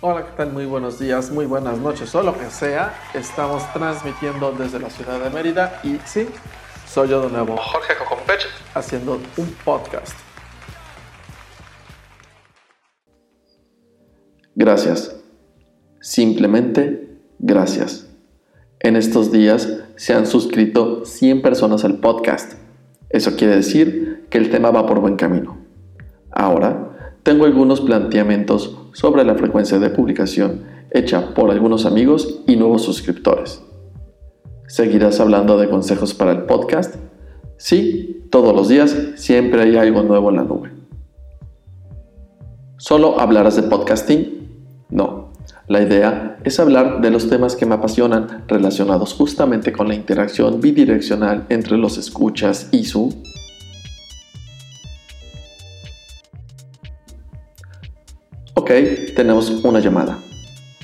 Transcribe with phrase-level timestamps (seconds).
[0.00, 0.52] Hola, ¿qué tal?
[0.52, 2.94] Muy buenos días, muy buenas noches o lo que sea.
[3.14, 6.28] Estamos transmitiendo desde la ciudad de Mérida y sí,
[6.86, 10.16] soy yo de nuevo, Jorge Cocompech, haciendo un podcast.
[14.54, 15.16] Gracias.
[16.00, 18.06] Simplemente gracias.
[18.78, 22.52] En estos días se han suscrito 100 personas al podcast.
[23.10, 25.58] Eso quiere decir que el tema va por buen camino.
[26.30, 26.87] Ahora,
[27.28, 33.62] tengo algunos planteamientos sobre la frecuencia de publicación hecha por algunos amigos y nuevos suscriptores.
[34.66, 36.94] ¿Seguirás hablando de consejos para el podcast?
[37.58, 40.72] Sí, todos los días siempre hay algo nuevo en la nube.
[42.78, 44.86] ¿Solo hablarás de podcasting?
[44.88, 45.34] No.
[45.66, 50.62] La idea es hablar de los temas que me apasionan relacionados justamente con la interacción
[50.62, 53.22] bidireccional entre los escuchas y su
[58.60, 58.72] Ok,
[59.14, 60.18] tenemos una llamada.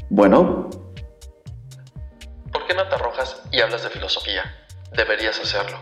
[0.09, 0.71] Bueno.
[2.53, 4.45] ¿Por qué no te arrojas y hablas de filosofía?
[4.93, 5.81] Deberías hacerlo.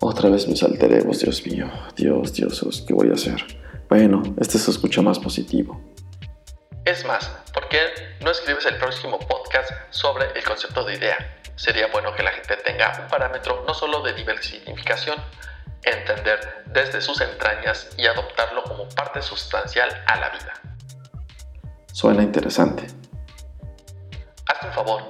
[0.00, 1.70] Otra vez mis alteremos, Dios mío.
[1.94, 3.36] Dios, Dios, ¿qué voy a hacer?
[3.88, 5.80] Bueno, este se escucha más positivo.
[6.84, 7.78] Es más, ¿por qué
[8.24, 11.40] no escribes el próximo podcast sobre el concepto de idea?
[11.54, 15.18] Sería bueno que la gente tenga un parámetro no solo de diversificación,
[15.84, 20.75] entender desde sus entrañas y adoptarlo como parte sustancial a la vida.
[21.96, 22.86] Suena interesante.
[24.46, 25.02] Hazte un favor,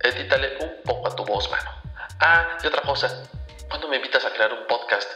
[0.00, 1.70] edítale un poco a tu voz, mano.
[2.20, 3.22] Ah, y otra cosa,
[3.70, 5.08] ¿cuándo me invitas a crear un podcast?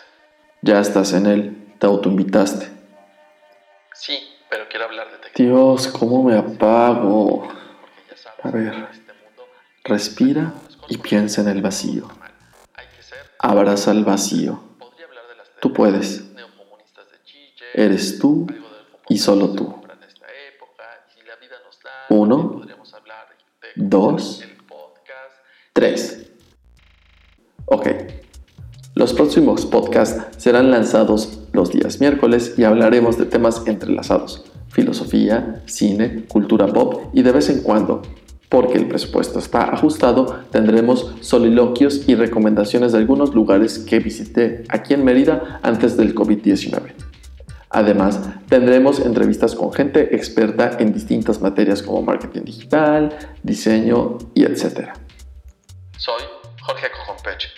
[0.62, 2.70] Ya estás en él, te autoinvitaste.
[3.92, 7.48] Sí, pero quiero hablar de Dios, ¿cómo me apago?
[8.42, 8.88] A ver,
[9.84, 10.54] respira
[10.88, 12.08] y piensa en el vacío.
[13.40, 14.58] Abraza el vacío.
[15.60, 16.24] Tú puedes.
[17.74, 18.46] Eres tú
[19.10, 19.83] y solo tú.
[22.08, 22.62] Uno,
[23.76, 24.44] dos,
[25.72, 26.30] tres.
[27.66, 27.88] Ok.
[28.94, 36.26] Los próximos podcasts serán lanzados los días miércoles y hablaremos de temas entrelazados, filosofía, cine,
[36.28, 38.02] cultura pop y de vez en cuando,
[38.48, 44.94] porque el presupuesto está ajustado, tendremos soliloquios y recomendaciones de algunos lugares que visité aquí
[44.94, 47.13] en Mérida antes del COVID-19.
[47.74, 53.12] Además, tendremos entrevistas con gente experta en distintas materias como marketing digital,
[53.42, 54.90] diseño y etc.
[55.98, 56.22] Soy
[56.62, 57.48] Jorge Cojompech.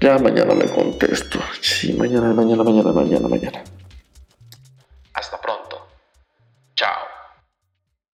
[0.00, 1.38] Ya mañana le contesto.
[1.60, 3.75] Sí, mañana, mañana, mañana, mañana, mañana.